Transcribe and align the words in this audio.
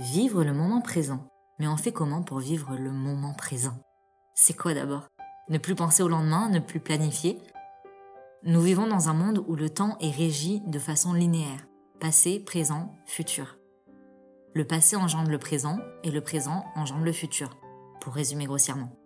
Vivre 0.00 0.44
le 0.44 0.54
moment 0.54 0.80
présent. 0.80 1.28
Mais 1.58 1.68
on 1.68 1.76
fait 1.76 1.92
comment 1.92 2.22
pour 2.22 2.38
vivre 2.38 2.74
le 2.74 2.90
moment 2.90 3.34
présent? 3.34 3.74
C'est 4.32 4.56
quoi 4.56 4.72
d'abord? 4.72 5.08
Ne 5.50 5.58
plus 5.58 5.74
penser 5.74 6.02
au 6.02 6.08
lendemain, 6.08 6.48
ne 6.48 6.58
plus 6.58 6.80
planifier? 6.80 7.38
Nous 8.42 8.62
vivons 8.62 8.86
dans 8.86 9.10
un 9.10 9.12
monde 9.12 9.44
où 9.46 9.56
le 9.56 9.68
temps 9.68 9.98
est 10.00 10.10
régi 10.10 10.62
de 10.66 10.78
façon 10.78 11.12
linéaire. 11.12 11.66
Passé, 12.00 12.40
présent, 12.40 12.96
futur. 13.04 13.58
Le 14.54 14.64
passé 14.64 14.96
engendre 14.96 15.30
le 15.30 15.36
présent 15.36 15.78
et 16.02 16.10
le 16.10 16.22
présent 16.22 16.64
engendre 16.76 17.04
le 17.04 17.12
futur, 17.12 17.50
pour 18.00 18.14
résumer 18.14 18.46
grossièrement. 18.46 18.96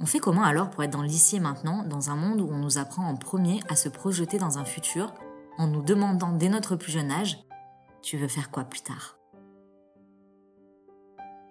On 0.00 0.06
fait 0.06 0.18
comment 0.18 0.44
alors 0.44 0.70
pour 0.70 0.82
être 0.82 0.92
dans 0.92 1.02
l'ici 1.02 1.36
et 1.36 1.40
maintenant, 1.40 1.84
dans 1.84 2.08
un 2.08 2.16
monde 2.16 2.40
où 2.40 2.48
on 2.50 2.56
nous 2.56 2.78
apprend 2.78 3.06
en 3.06 3.16
premier 3.16 3.60
à 3.68 3.76
se 3.76 3.90
projeter 3.90 4.38
dans 4.38 4.56
un 4.56 4.64
futur, 4.64 5.12
en 5.58 5.66
nous 5.66 5.82
demandant 5.82 6.32
dès 6.32 6.48
notre 6.48 6.74
plus 6.74 6.92
jeune 6.92 7.10
âge 7.10 7.44
tu 8.04 8.18
veux 8.18 8.28
faire 8.28 8.50
quoi 8.50 8.64
plus 8.64 8.82
tard? 8.82 9.16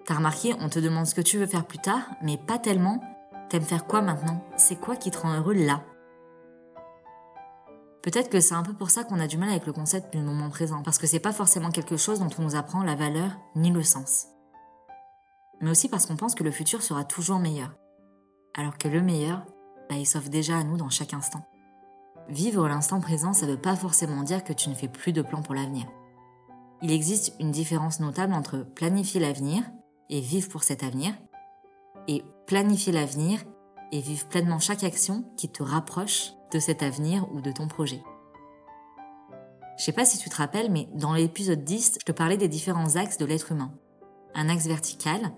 T'as 0.05 0.15
remarqué, 0.15 0.53
on 0.59 0.69
te 0.69 0.79
demande 0.79 1.07
ce 1.07 1.15
que 1.15 1.21
tu 1.21 1.37
veux 1.37 1.47
faire 1.47 1.65
plus 1.65 1.79
tard, 1.79 2.07
mais 2.21 2.37
pas 2.37 2.59
tellement. 2.59 3.01
T'aimes 3.49 3.63
faire 3.63 3.87
quoi 3.87 4.01
maintenant? 4.01 4.45
C'est 4.55 4.79
quoi 4.79 4.95
qui 4.95 5.09
te 5.11 5.17
rend 5.17 5.33
heureux 5.33 5.53
là? 5.53 5.83
Peut-être 8.03 8.29
que 8.29 8.39
c'est 8.39 8.53
un 8.53 8.63
peu 8.63 8.73
pour 8.73 8.91
ça 8.91 9.03
qu'on 9.03 9.19
a 9.19 9.27
du 9.27 9.37
mal 9.37 9.49
avec 9.49 9.65
le 9.65 9.73
concept 9.73 10.15
du 10.15 10.21
moment 10.21 10.49
présent, 10.49 10.83
parce 10.83 10.97
que 10.97 11.07
c'est 11.07 11.19
pas 11.19 11.31
forcément 11.31 11.71
quelque 11.71 11.97
chose 11.97 12.19
dont 12.19 12.29
on 12.37 12.43
nous 12.43 12.55
apprend 12.55 12.83
la 12.83 12.95
valeur 12.95 13.31
ni 13.55 13.71
le 13.71 13.81
sens. 13.81 14.27
Mais 15.61 15.71
aussi 15.71 15.89
parce 15.89 16.05
qu'on 16.05 16.17
pense 16.17 16.35
que 16.35 16.43
le 16.43 16.51
futur 16.51 16.83
sera 16.83 17.03
toujours 17.03 17.39
meilleur. 17.39 17.71
Alors 18.55 18.77
que 18.77 18.89
le 18.89 19.01
meilleur, 19.01 19.45
bah, 19.89 19.95
il 19.95 20.05
s'offre 20.05 20.29
déjà 20.29 20.57
à 20.57 20.63
nous 20.63 20.77
dans 20.77 20.89
chaque 20.89 21.13
instant. 21.13 21.47
Vivre 22.27 22.67
l'instant 22.67 22.99
présent, 22.99 23.33
ça 23.33 23.47
veut 23.47 23.59
pas 23.59 23.75
forcément 23.75 24.21
dire 24.23 24.43
que 24.43 24.53
tu 24.53 24.69
ne 24.69 24.75
fais 24.75 24.89
plus 24.89 25.13
de 25.13 25.21
plans 25.21 25.41
pour 25.41 25.55
l'avenir 25.55 25.87
il 26.83 26.91
existe 26.91 27.33
une 27.39 27.51
différence 27.51 28.01
notable 28.01 28.33
entre 28.33 28.57
planifier 28.57 29.21
l'avenir 29.21 29.63
et 30.09 30.19
vivre 30.19 30.49
pour 30.49 30.63
cet 30.63 30.83
avenir, 30.83 31.13
et 32.09 32.23
planifier 32.45 32.91
l'avenir 32.91 33.39
et 33.93 34.01
vivre 34.01 34.27
pleinement 34.27 34.59
chaque 34.59 34.83
action 34.83 35.23
qui 35.37 35.49
te 35.49 35.63
rapproche 35.63 36.33
de 36.51 36.59
cet 36.59 36.83
avenir 36.83 37.25
ou 37.31 37.39
de 37.39 37.53
ton 37.53 37.69
projet. 37.69 38.03
Je 39.77 39.83
sais 39.85 39.93
pas 39.93 40.03
si 40.03 40.17
tu 40.17 40.29
te 40.29 40.35
rappelles, 40.35 40.69
mais 40.69 40.89
dans 40.93 41.13
l'épisode 41.13 41.63
10, 41.63 41.99
je 42.01 42.05
te 42.05 42.11
parlais 42.11 42.37
des 42.37 42.49
différents 42.49 42.97
axes 42.97 43.17
de 43.17 43.25
l'être 43.25 43.53
humain. 43.53 43.73
Un 44.35 44.49
axe 44.49 44.67
vertical, 44.67 45.31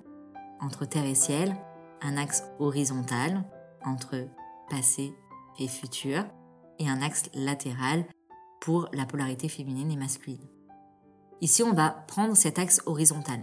entre 0.62 0.86
terre 0.86 1.06
et 1.06 1.16
ciel, 1.16 1.56
un 2.02 2.18
axe 2.18 2.44
horizontal, 2.60 3.44
entre 3.86 4.28
passé 4.70 5.14
et 5.60 5.68
futur, 5.68 6.26
et 6.80 6.90
un 6.90 7.02
axe 7.04 7.30
latéral 7.36 8.04
pour 8.62 8.90
la 8.94 9.06
polarité 9.06 9.48
féminine 9.48 9.92
et 9.92 9.96
masculine. 9.96 10.55
Ici, 11.42 11.64
on 11.64 11.74
va 11.74 11.90
prendre 11.90 12.36
cet 12.36 12.60
axe 12.60 12.82
horizontal. 12.86 13.40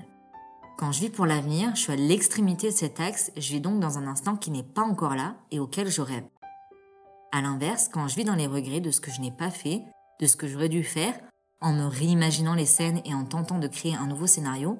Quand 0.78 0.92
je 0.92 1.00
vis 1.00 1.10
pour 1.10 1.26
l'avenir, 1.26 1.74
je 1.74 1.82
suis 1.82 1.92
à 1.92 1.96
l'extrémité 1.96 2.68
de 2.68 2.74
cet 2.74 2.98
axe, 3.00 3.30
je 3.36 3.52
vis 3.52 3.60
donc 3.60 3.80
dans 3.80 3.98
un 3.98 4.06
instant 4.06 4.36
qui 4.36 4.50
n'est 4.50 4.62
pas 4.62 4.82
encore 4.82 5.14
là 5.14 5.36
et 5.50 5.60
auquel 5.60 5.88
je 5.88 6.00
rêve. 6.00 6.24
À 7.32 7.42
l'inverse, 7.42 7.88
quand 7.92 8.08
je 8.08 8.16
vis 8.16 8.24
dans 8.24 8.34
les 8.34 8.46
regrets 8.46 8.80
de 8.80 8.90
ce 8.90 9.00
que 9.00 9.10
je 9.10 9.20
n'ai 9.20 9.30
pas 9.30 9.50
fait, 9.50 9.82
de 10.20 10.26
ce 10.26 10.36
que 10.36 10.48
j'aurais 10.48 10.68
dû 10.68 10.82
faire, 10.82 11.14
en 11.60 11.72
me 11.72 11.86
réimaginant 11.86 12.54
les 12.54 12.66
scènes 12.66 13.00
et 13.04 13.14
en 13.14 13.24
tentant 13.24 13.58
de 13.58 13.68
créer 13.68 13.94
un 13.94 14.06
nouveau 14.06 14.26
scénario, 14.26 14.78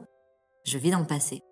je 0.65 0.79
vis 0.79 0.91
dans 0.91 0.99
le 0.99 1.07
passé. 1.07 1.43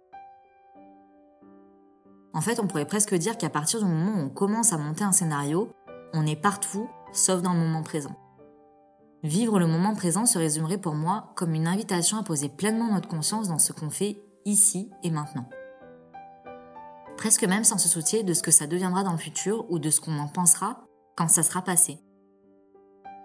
En 2.32 2.40
fait, 2.40 2.58
on 2.58 2.66
pourrait 2.66 2.86
presque 2.86 3.14
dire 3.14 3.36
qu'à 3.36 3.50
partir 3.50 3.80
du 3.80 3.84
moment 3.84 4.20
où 4.20 4.24
on 4.24 4.28
commence 4.30 4.72
à 4.72 4.78
monter 4.78 5.04
un 5.04 5.12
scénario, 5.12 5.70
on 6.12 6.26
est 6.26 6.40
partout, 6.40 6.88
sauf 7.12 7.42
dans 7.42 7.52
le 7.52 7.60
moment 7.60 7.82
présent. 7.82 8.16
Vivre 9.22 9.58
le 9.58 9.66
moment 9.66 9.94
présent 9.94 10.24
se 10.24 10.38
résumerait 10.38 10.78
pour 10.78 10.94
moi 10.94 11.32
comme 11.36 11.54
une 11.54 11.66
invitation 11.66 12.16
à 12.16 12.22
poser 12.22 12.48
pleinement 12.48 12.90
notre 12.90 13.08
conscience 13.08 13.48
dans 13.48 13.58
ce 13.58 13.72
qu'on 13.72 13.90
fait 13.90 14.22
ici 14.46 14.90
et 15.02 15.10
maintenant. 15.10 15.46
Presque 17.18 17.44
même 17.44 17.64
sans 17.64 17.76
se 17.76 17.88
soucier 17.88 18.22
de 18.22 18.32
ce 18.32 18.42
que 18.42 18.50
ça 18.50 18.66
deviendra 18.66 19.04
dans 19.04 19.12
le 19.12 19.18
futur 19.18 19.70
ou 19.70 19.78
de 19.78 19.90
ce 19.90 20.00
qu'on 20.00 20.18
en 20.18 20.28
pensera 20.28 20.84
quand 21.16 21.28
ça 21.28 21.42
sera 21.42 21.60
passé. 21.60 21.98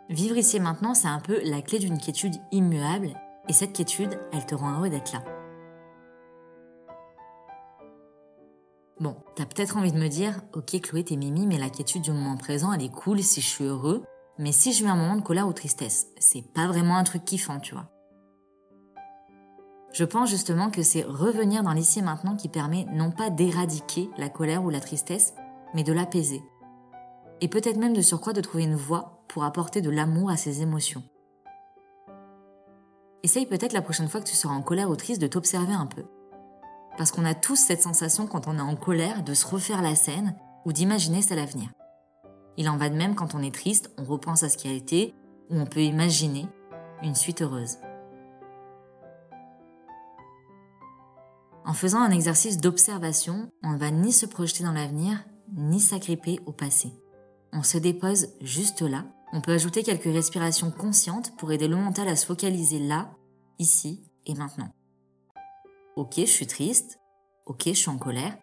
Vivre 0.09 0.35
ici 0.35 0.57
et 0.57 0.59
maintenant, 0.59 0.93
c'est 0.93 1.07
un 1.07 1.21
peu 1.21 1.39
la 1.45 1.61
clé 1.61 1.79
d'une 1.79 1.97
quiétude 1.97 2.35
immuable, 2.51 3.13
et 3.47 3.53
cette 3.53 3.73
quiétude, 3.73 4.19
elle 4.33 4.45
te 4.45 4.53
rend 4.53 4.75
heureux 4.75 4.89
d'être 4.89 5.13
là. 5.13 5.23
Bon, 8.99 9.15
t'as 9.35 9.45
peut-être 9.45 9.77
envie 9.77 9.91
de 9.91 9.97
me 9.97 10.09
dire, 10.09 10.41
ok 10.53 10.79
Chloé, 10.81 11.03
t'es 11.05 11.15
mimi, 11.15 11.47
mais 11.47 11.57
la 11.57 11.69
quiétude 11.69 12.01
du 12.01 12.11
moment 12.11 12.37
présent, 12.37 12.73
elle 12.73 12.83
est 12.83 12.93
cool 12.93 13.23
si 13.23 13.41
je 13.41 13.47
suis 13.47 13.63
heureux, 13.63 14.03
mais 14.37 14.51
si 14.51 14.73
je 14.73 14.83
vis 14.83 14.89
un 14.89 14.95
moment 14.95 15.15
de 15.15 15.21
colère 15.21 15.47
ou 15.47 15.53
tristesse, 15.53 16.07
c'est 16.19 16.41
pas 16.53 16.67
vraiment 16.67 16.97
un 16.97 17.03
truc 17.03 17.23
kiffant, 17.23 17.59
tu 17.59 17.73
vois. 17.73 17.89
Je 19.93 20.03
pense 20.03 20.29
justement 20.29 20.69
que 20.69 20.81
c'est 20.81 21.03
revenir 21.03 21.63
dans 21.63 21.71
l'ici 21.71 21.99
et 21.99 22.01
maintenant 22.01 22.35
qui 22.35 22.49
permet 22.49 22.85
non 22.91 23.11
pas 23.11 23.29
d'éradiquer 23.29 24.09
la 24.17 24.27
colère 24.27 24.65
ou 24.65 24.69
la 24.69 24.81
tristesse, 24.81 25.33
mais 25.73 25.83
de 25.83 25.93
l'apaiser. 25.93 26.43
Et 27.39 27.47
peut-être 27.47 27.77
même 27.77 27.93
de 27.93 28.01
surcroît 28.01 28.33
de 28.33 28.41
trouver 28.41 28.65
une 28.65 28.75
voie 28.75 29.23
pour 29.29 29.45
apporter 29.45 29.79
de 29.79 29.89
l'amour 29.89 30.29
à 30.29 30.35
ces 30.35 30.61
émotions. 30.61 31.03
Essaye 33.23 33.45
peut-être 33.45 33.71
la 33.71 33.81
prochaine 33.81 34.09
fois 34.09 34.19
que 34.19 34.27
tu 34.27 34.35
seras 34.35 34.53
en 34.53 34.61
colère 34.61 34.89
ou 34.89 34.97
triste 34.97 35.21
de 35.21 35.27
t'observer 35.27 35.73
un 35.73 35.85
peu. 35.85 36.03
Parce 36.97 37.11
qu'on 37.11 37.25
a 37.25 37.33
tous 37.33 37.55
cette 37.55 37.81
sensation 37.81 38.27
quand 38.27 38.47
on 38.47 38.57
est 38.57 38.61
en 38.61 38.75
colère 38.75 39.23
de 39.23 39.33
se 39.33 39.47
refaire 39.47 39.81
la 39.81 39.95
scène 39.95 40.35
ou 40.65 40.73
d'imaginer 40.73 41.21
celle 41.21 41.39
à 41.39 41.45
venir. 41.45 41.69
Il 42.57 42.69
en 42.69 42.77
va 42.77 42.89
de 42.89 42.95
même 42.95 43.15
quand 43.15 43.35
on 43.35 43.43
est 43.43 43.53
triste, 43.53 43.91
on 43.97 44.03
repense 44.03 44.43
à 44.43 44.49
ce 44.49 44.57
qui 44.57 44.67
a 44.67 44.73
été, 44.73 45.13
ou 45.49 45.59
on 45.59 45.65
peut 45.65 45.81
imaginer 45.81 46.47
une 47.03 47.15
suite 47.15 47.41
heureuse. 47.41 47.77
En 51.65 51.73
faisant 51.73 52.01
un 52.01 52.11
exercice 52.11 52.57
d'observation, 52.57 53.49
on 53.63 53.71
ne 53.71 53.77
va 53.77 53.91
ni 53.91 54.11
se 54.11 54.25
projeter 54.25 54.63
dans 54.63 54.71
l'avenir, 54.71 55.23
ni 55.55 55.79
s'agripper 55.79 56.39
au 56.45 56.51
passé. 56.51 56.93
On 57.53 57.63
se 57.63 57.77
dépose 57.77 58.27
juste 58.41 58.81
là. 58.81 59.05
On 59.33 59.41
peut 59.41 59.53
ajouter 59.53 59.81
quelques 59.81 60.03
respirations 60.03 60.71
conscientes 60.71 61.35
pour 61.37 61.51
aider 61.51 61.67
le 61.67 61.75
mental 61.75 62.07
à 62.07 62.15
se 62.15 62.25
focaliser 62.25 62.79
là, 62.79 63.09
ici 63.59 64.03
et 64.25 64.35
maintenant. 64.35 64.69
Ok, 65.95 66.15
je 66.17 66.25
suis 66.25 66.47
triste. 66.47 66.99
Ok, 67.45 67.63
je 67.67 67.73
suis 67.73 67.89
en 67.89 67.97
colère. 67.97 68.37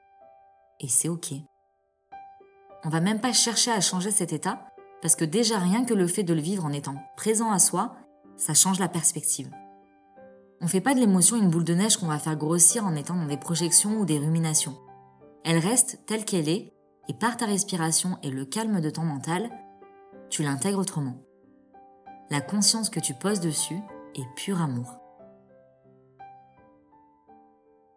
Et 0.81 0.89
c'est 0.89 1.09
ok. 1.09 1.35
On 2.85 2.89
va 2.89 3.01
même 3.01 3.21
pas 3.21 3.33
chercher 3.33 3.71
à 3.71 3.81
changer 3.81 4.11
cet 4.11 4.33
état, 4.33 4.67
parce 5.01 5.17
que 5.17 5.25
déjà 5.25 5.59
rien 5.59 5.85
que 5.85 5.95
le 5.95 6.07
fait 6.07 6.25
de 6.25 6.35
le 6.35 6.41
vivre 6.41 6.65
en 6.65 6.73
étant 6.73 6.97
présent 7.17 7.51
à 7.51 7.59
soi, 7.59 7.97
ça 8.37 8.55
change 8.55 8.81
la 8.81 8.89
perspective. 8.89 9.51
On 10.61 10.69
fait 10.69 10.81
pas 10.81 10.95
de 10.95 11.01
l'émotion 11.01 11.37
une 11.37 11.51
boule 11.51 11.65
de 11.65 11.75
neige 11.75 11.97
qu'on 11.97 12.07
va 12.07 12.19
faire 12.19 12.37
grossir 12.37 12.85
en 12.85 12.95
étant 12.95 13.17
dans 13.17 13.27
des 13.27 13.37
projections 13.37 13.99
ou 13.99 14.05
des 14.05 14.19
ruminations. 14.19 14.79
Elle 15.45 15.59
reste 15.59 16.01
telle 16.07 16.25
qu'elle 16.25 16.49
est, 16.49 16.73
et 17.09 17.15
par 17.15 17.37
ta 17.37 17.47
respiration 17.47 18.19
et 18.23 18.31
le 18.31 18.45
calme 18.45 18.81
de 18.81 18.91
ton 18.91 19.03
mental, 19.03 19.51
tu 20.31 20.43
l'intègres 20.43 20.79
autrement. 20.79 21.17
La 22.31 22.41
conscience 22.41 22.91
que 22.91 23.01
tu 23.01 23.15
poses 23.15 23.41
dessus 23.41 23.79
est 24.15 24.35
pur 24.37 24.61
amour. 24.61 24.99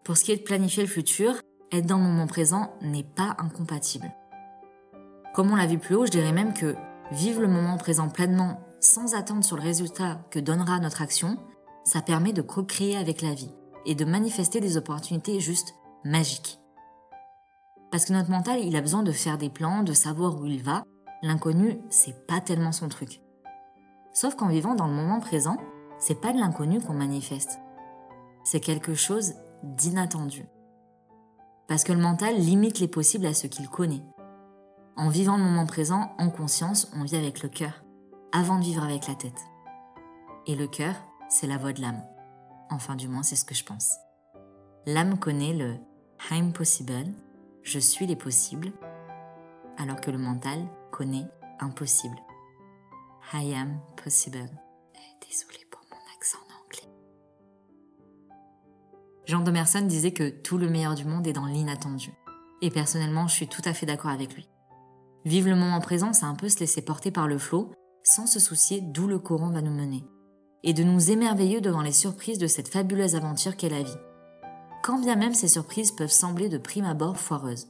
Pour 0.04 0.18
ce 0.18 0.24
qui 0.24 0.32
est 0.32 0.38
de 0.38 0.44
planifier 0.44 0.84
le 0.84 0.90
futur, 0.90 1.36
être 1.72 1.86
dans 1.86 1.98
le 1.98 2.04
moment 2.04 2.28
présent 2.28 2.74
n'est 2.82 3.04
pas 3.04 3.36
incompatible. 3.40 4.12
Comme 5.36 5.52
on 5.52 5.58
l'a 5.58 5.68
vu 5.68 5.78
plus 5.78 5.96
haut, 5.96 6.06
je 6.06 6.12
dirais 6.12 6.32
même 6.32 6.54
que 6.54 6.78
vivre 7.12 7.42
le 7.42 7.50
moment 7.50 7.76
présent 7.76 8.08
pleinement 8.08 8.62
sans 8.80 9.16
attendre 9.16 9.44
sur 9.44 9.58
le 9.58 9.64
résultat 9.64 10.22
que 10.32 10.40
donnera 10.40 10.80
notre 10.80 11.02
action, 11.02 11.38
ça 11.84 12.02
permet 12.02 12.32
de 12.32 12.42
co-créer 12.42 12.96
avec 12.96 13.22
la 13.22 13.34
vie 13.34 13.52
et 13.86 13.96
de 13.96 14.06
manifester 14.06 14.62
des 14.62 14.78
opportunités 14.78 15.42
juste 15.42 15.76
magiques. 16.06 16.62
Parce 17.92 18.06
que 18.06 18.14
notre 18.14 18.30
mental, 18.30 18.62
il 18.62 18.78
a 18.78 18.82
besoin 18.82 19.04
de 19.04 19.12
faire 19.12 19.38
des 19.38 19.50
plans, 19.50 19.84
de 19.84 19.92
savoir 19.92 20.40
où 20.40 20.46
il 20.46 20.64
va. 20.64 20.84
L'inconnu, 21.22 21.82
c'est 21.90 22.26
pas 22.28 22.40
tellement 22.40 22.72
son 22.72 22.88
truc. 22.88 23.20
Sauf 24.14 24.36
qu'en 24.36 24.48
vivant 24.48 24.74
dans 24.74 24.88
le 24.88 24.94
moment 24.94 25.20
présent, 25.20 25.58
c'est 26.00 26.22
pas 26.22 26.32
de 26.32 26.40
l'inconnu 26.40 26.80
qu'on 26.80 26.94
manifeste. 26.94 27.60
C'est 28.46 28.62
quelque 28.62 28.96
chose 28.96 29.34
d'inattendu. 29.64 30.46
Parce 31.68 31.84
que 31.84 31.92
le 31.92 32.00
mental 32.00 32.38
limite 32.38 32.80
les 32.80 32.88
possibles 32.88 33.26
à 33.26 33.34
ce 33.34 33.48
qu'il 33.48 33.68
connaît. 33.68 34.04
En 34.98 35.10
vivant 35.10 35.36
le 35.36 35.44
moment 35.44 35.66
présent, 35.66 36.16
en 36.18 36.30
conscience, 36.30 36.90
on 36.96 37.04
vit 37.04 37.18
avec 37.18 37.44
le 37.44 37.50
cœur, 37.50 37.84
avant 38.32 38.60
de 38.60 38.64
vivre 38.64 38.84
avec 38.84 39.08
la 39.08 39.16
tête. 39.16 39.42
Et 40.48 40.56
le 40.56 40.68
cœur, 40.68 40.96
c'est 41.28 41.48
la 41.48 41.58
voix 41.58 41.74
de 41.74 41.82
l'âme. 41.82 42.02
Enfin, 42.70 42.96
du 42.96 43.10
moins, 43.10 43.22
c'est 43.22 43.36
ce 43.36 43.44
que 43.44 43.54
je 43.54 43.66
pense. 43.66 43.96
L'âme 44.86 45.20
connaît 45.20 45.54
le 45.54 45.76
I'm 46.32 46.54
possible, 46.54 47.12
je 47.62 47.78
suis 47.78 48.08
les 48.08 48.16
possibles, 48.16 48.72
alors 49.78 50.00
que 50.00 50.12
le 50.12 50.18
mental 50.18 50.66
connaît 50.92 51.28
impossible. 51.60 52.18
I 53.34 53.54
am 53.54 53.82
possible. 54.02 54.50
Désolée 55.28 55.66
pour 55.70 55.82
mon 55.92 55.98
accent 56.16 56.38
anglais. 56.64 56.90
Jean 59.26 59.42
Domerson 59.42 59.82
disait 59.82 60.14
que 60.14 60.30
tout 60.30 60.58
le 60.58 60.70
meilleur 60.70 60.96
du 60.96 61.04
monde 61.04 61.28
est 61.28 61.34
dans 61.34 61.48
l'inattendu. 61.48 62.14
Et 62.62 62.70
personnellement, 62.70 63.28
je 63.28 63.34
suis 63.34 63.48
tout 63.50 63.62
à 63.66 63.74
fait 63.74 63.86
d'accord 63.86 64.12
avec 64.12 64.34
lui. 64.36 64.48
Vivre 65.26 65.50
le 65.50 65.56
moment 65.56 65.82
présent, 65.82 66.14
c'est 66.14 66.26
un 66.26 66.36
peu 66.36 66.50
se 66.50 66.60
laisser 66.60 66.84
porter 66.84 67.10
par 67.10 67.28
le 67.28 67.40
flot, 67.40 67.72
sans 68.04 68.28
se 68.28 68.40
soucier 68.40 68.82
d'où 68.82 69.08
le 69.08 69.18
courant 69.18 69.50
va 69.50 69.64
nous 69.64 69.74
mener. 69.74 70.04
Et 70.64 70.74
de 70.74 70.84
nous 70.84 71.10
émerveiller 71.10 71.62
devant 71.62 71.82
les 71.82 71.92
surprises 71.92 72.38
de 72.38 72.46
cette 72.46 72.68
fabuleuse 72.68 73.16
aventure 73.16 73.58
qu'est 73.58 73.70
la 73.70 73.82
vie. 73.82 73.98
Quand 74.84 75.00
bien 75.00 75.16
même 75.16 75.34
ces 75.34 75.48
surprises 75.48 75.92
peuvent 75.92 76.12
sembler 76.12 76.48
de 76.48 76.60
prime 76.60 76.86
abord 76.86 77.18
foireuses. 77.18 77.70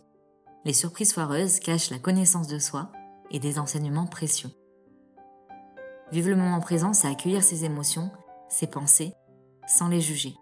Les 0.65 0.73
surprises 0.73 1.13
foireuses 1.13 1.59
cachent 1.59 1.91
la 1.91 1.99
connaissance 1.99 2.47
de 2.47 2.59
soi 2.59 2.91
et 3.31 3.39
des 3.39 3.57
enseignements 3.57 4.07
précieux. 4.07 4.49
Vivre 6.11 6.29
le 6.29 6.35
moment 6.35 6.59
présent, 6.59 6.91
c'est 6.91 7.07
accueillir 7.07 7.41
ses 7.41 7.63
émotions, 7.63 8.11
ses 8.49 8.67
pensées, 8.67 9.13
sans 9.65 9.87
les 9.87 10.01
juger. 10.01 10.35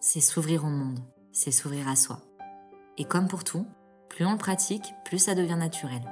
C'est 0.00 0.20
s'ouvrir 0.20 0.64
au 0.64 0.70
monde, 0.70 1.00
c'est 1.30 1.50
s'ouvrir 1.50 1.88
à 1.88 1.96
soi. 1.96 2.20
Et 2.96 3.04
comme 3.04 3.28
pour 3.28 3.44
tout, 3.44 3.66
plus 4.08 4.24
on 4.24 4.32
le 4.32 4.38
pratique, 4.38 4.94
plus 5.04 5.18
ça 5.18 5.34
devient 5.34 5.56
naturel. 5.56 6.02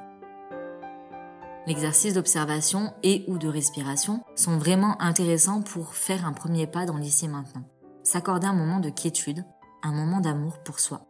L'exercice 1.67 2.15
d'observation 2.15 2.93
et 3.05 3.25
ou 3.29 3.39
de 3.39 3.47
respiration 3.47 4.25
sont 4.35 4.59
vraiment 4.59 5.01
intéressants 5.01 5.63
pour 5.63 5.95
faire 5.95 6.27
un 6.27 6.33
premier 6.33 6.67
pas 6.67 6.87
dans 6.87 6.97
l'ici 6.97 7.27
et 7.27 7.29
maintenant. 7.29 7.63
S'accorder 8.03 8.49
un 8.49 8.53
moment 8.53 8.81
de 8.81 8.91
quiétude, 8.91 9.45
un 9.85 9.93
moment 9.93 10.21
d'amour 10.21 10.59
pour 10.65 10.81
soi. 10.81 11.07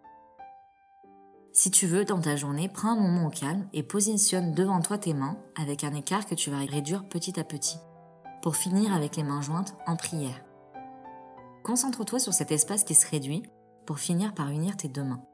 Si 1.55 1.71
tu 1.71 1.87
veux, 1.87 2.05
dans 2.05 2.21
ta 2.21 2.37
journée, 2.37 2.69
prends 2.69 2.93
un 2.93 3.01
moment 3.01 3.27
au 3.27 3.31
calme 3.31 3.67
et 3.73 3.83
positionne 3.83 4.55
devant 4.55 4.81
toi 4.83 4.99
tes 4.99 5.15
mains 5.15 5.39
avec 5.57 5.85
un 5.85 5.95
écart 5.95 6.27
que 6.27 6.35
tu 6.35 6.51
vas 6.51 6.59
réduire 6.59 7.09
petit 7.09 7.41
à 7.41 7.45
petit, 7.45 7.79
pour 8.43 8.57
finir 8.57 8.95
avec 8.95 9.17
les 9.17 9.23
mains 9.23 9.43
jointes 9.43 9.75
en 9.87 9.97
prière. 9.97 10.43
Concentre-toi 11.63 12.19
sur 12.19 12.35
cet 12.35 12.53
espace 12.53 12.85
qui 12.85 12.95
se 12.95 13.09
réduit 13.09 13.43
pour 13.87 13.99
finir 13.99 14.35
par 14.35 14.51
unir 14.51 14.77
tes 14.77 14.89
deux 14.89 15.05
mains. 15.05 15.25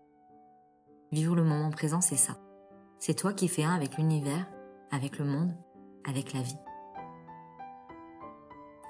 Vivre 1.10 1.34
le 1.34 1.44
moment 1.44 1.70
présent, 1.70 2.00
c'est 2.00 2.16
ça. 2.16 2.36
C'est 3.00 3.14
toi 3.14 3.32
qui 3.32 3.48
fais 3.48 3.64
un 3.64 3.74
avec 3.74 3.96
l'univers 3.96 4.46
avec 4.90 5.18
le 5.18 5.24
monde, 5.24 5.54
avec 6.04 6.32
la 6.32 6.42
vie. 6.42 6.58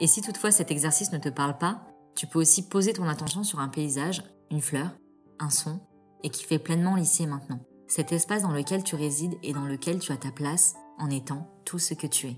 Et 0.01 0.07
si 0.07 0.23
toutefois 0.23 0.51
cet 0.51 0.71
exercice 0.71 1.13
ne 1.13 1.19
te 1.19 1.29
parle 1.29 1.59
pas, 1.59 1.83
tu 2.15 2.27
peux 2.27 2.39
aussi 2.39 2.69
poser 2.69 2.93
ton 2.93 3.09
attention 3.09 3.43
sur 3.43 3.61
un 3.61 3.69
paysage, 3.69 4.23
une 4.51 4.61
fleur, 4.61 4.91
un 5.39 5.51
son, 5.51 5.81
et 6.23 6.31
qui 6.31 6.45
fait 6.45 6.59
pleinement 6.59 6.97
l'ici 6.97 7.27
maintenant. 7.27 7.61
Cet 7.87 8.13
espace 8.13 8.43
dans 8.43 8.53
lequel 8.53 8.83
tu 8.83 8.97
résides 8.97 9.39
et 9.43 9.53
dans 9.53 9.65
lequel 9.65 9.99
tu 9.99 10.13
as 10.13 10.17
ta 10.17 10.31
place 10.31 10.75
en 10.99 11.11
étant 11.11 11.49
tout 11.65 11.79
ce 11.79 11.95
que 11.95 12.07
tu 12.07 12.29
es. 12.29 12.37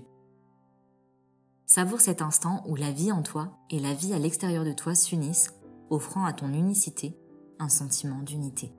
Savoure 1.65 2.01
cet 2.01 2.21
instant 2.21 2.63
où 2.67 2.75
la 2.75 2.91
vie 2.91 3.11
en 3.11 3.21
toi 3.21 3.57
et 3.69 3.79
la 3.79 3.93
vie 3.93 4.13
à 4.13 4.19
l'extérieur 4.19 4.65
de 4.65 4.73
toi 4.73 4.93
s'unissent, 4.93 5.53
offrant 5.89 6.25
à 6.25 6.33
ton 6.33 6.53
unicité 6.53 7.17
un 7.59 7.69
sentiment 7.69 8.19
d'unité. 8.19 8.73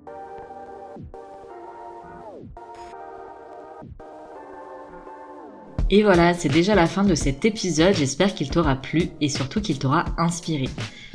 Et 5.95 6.03
voilà, 6.03 6.33
c'est 6.33 6.49
déjà 6.49 6.75
la 6.75 6.87
fin 6.87 7.05
de 7.05 7.15
cet 7.15 7.45
épisode. 7.45 7.95
J'espère 7.95 8.35
qu'il 8.35 8.49
t'aura 8.49 8.77
plu 8.77 9.11
et 9.21 9.29
surtout 9.29 9.61
qu'il 9.61 9.79
t'aura 9.79 10.07
inspiré. 10.17 10.71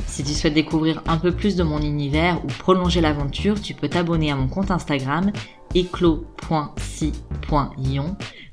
Si 0.06 0.24
tu 0.24 0.33
souhaites 0.33 0.53
découvrir 0.53 1.01
un 1.07 1.18
peu 1.18 1.31
plus 1.31 1.56
de 1.56 1.63
mon 1.63 1.81
univers 1.81 2.39
ou 2.45 2.47
prolonger 2.47 3.01
l'aventure, 3.01 3.59
tu 3.59 3.74
peux 3.74 3.89
t'abonner 3.89 4.29
à 4.31 4.35
mon 4.35 4.47
compte 4.47 4.69
Instagram 4.69 5.31
éclos.si.ion. 5.74 6.15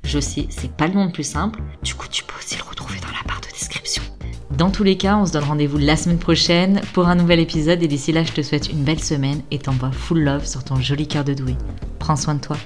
Je 0.03 0.19
sais, 0.19 0.47
c'est 0.49 0.75
pas 0.75 0.87
le 0.87 0.95
nom 0.95 1.05
le 1.05 1.11
plus 1.11 1.29
simple. 1.29 1.61
Du 1.83 1.93
coup, 1.93 2.07
tu 2.09 2.23
peux 2.23 2.39
aussi 2.39 2.57
le 2.57 2.63
retrouver 2.67 2.99
dans 3.01 3.09
la 3.09 3.21
barre 3.27 3.41
de 3.41 3.53
description. 3.53 4.01
Dans 4.49 4.71
tous 4.71 4.83
les 4.83 4.97
cas, 4.97 5.17
on 5.17 5.27
se 5.27 5.31
donne 5.31 5.43
rendez-vous 5.43 5.77
la 5.77 5.95
semaine 5.95 6.17
prochaine 6.17 6.81
pour 6.93 7.07
un 7.07 7.13
nouvel 7.13 7.39
épisode 7.39 7.83
et 7.83 7.87
d'ici 7.87 8.11
là, 8.11 8.23
je 8.23 8.31
te 8.31 8.41
souhaite 8.41 8.71
une 8.71 8.83
belle 8.83 9.03
semaine 9.03 9.43
et 9.51 9.59
t'envoie 9.59 9.91
full 9.91 10.23
love 10.23 10.47
sur 10.47 10.63
ton 10.63 10.77
joli 10.77 11.07
cœur 11.07 11.23
de 11.23 11.35
doué. 11.35 11.55
Prends 11.99 12.15
soin 12.15 12.33
de 12.33 12.41
toi. 12.41 12.57